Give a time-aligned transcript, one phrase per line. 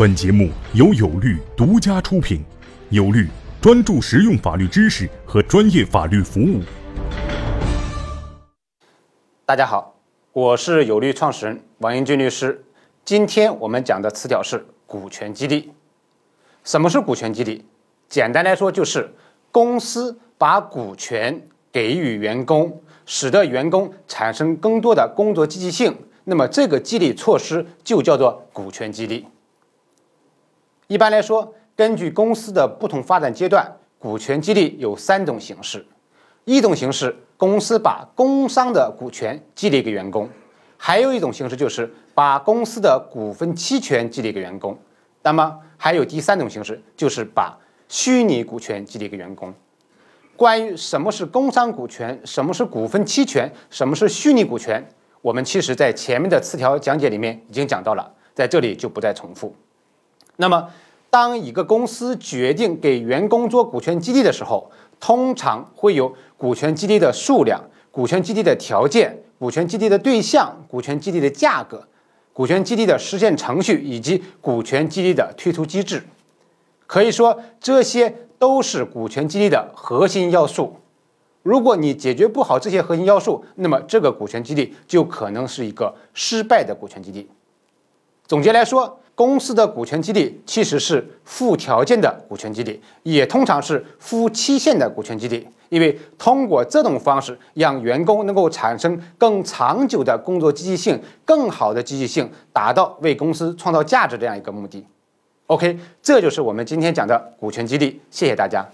[0.00, 2.42] 本节目由有律独家出品，
[2.88, 3.28] 有律
[3.60, 6.62] 专注实用法律知识和专业法律服务。
[9.44, 9.94] 大家好，
[10.32, 12.64] 我是有律创始人王英俊律师。
[13.04, 15.70] 今天我们讲的词条是股权激励。
[16.64, 17.62] 什么是股权激励？
[18.08, 19.06] 简单来说，就是
[19.52, 25.94] 公司把股权给予员工，使得员工产生更多的工作积极性。
[26.24, 29.26] 那么这个激励措施就叫做股权激励。
[30.90, 33.64] 一般来说，根据公司的不同发展阶段，
[33.96, 35.86] 股权激励有三种形式。
[36.44, 40.26] 一种形式，公司把工商的股权激励给员工；
[40.76, 44.76] 还有一种形式，就是把公司的股份期权激励给员工。
[45.22, 47.56] 那么还有第三种形式，就是把
[47.88, 49.54] 虚拟股权激励给员工。
[50.34, 54.84] 关于什么是工商股权，什么是股份期权，什么是虚拟股权，
[55.22, 59.54] 我们其实在前面的词条讲解里面已经讲到了，在这里就不再重复。
[60.40, 60.70] 那么，
[61.10, 71.86] 当一个公司决定给员工做股权激励的时候，通常会有股权激励的数量、股权激励的条件、股权激励的对象、股权激励的价格、
[72.32, 76.02] 股权激励的实现程序以及股权激励的退出机制。
[76.86, 80.76] 可以说，这些都是股权激励的核心要素。
[81.42, 87.28] 如果你解决不好这些核心要素，那么这个股权激励就可能是一个失败的股权激励。
[88.26, 88.99] 总结来说。
[89.20, 104.82] 公司的股权激励其实是附条件的股权激励，也通常是附期限的股权激励，因为通过这种方式，让员工能够产生更长久的工作积极性、更好的积极性，达到为公司创造价值这样一个目的。
[105.48, 108.00] OK，这就是我们今天讲的股权激励。
[108.10, 108.66] 谢谢大家。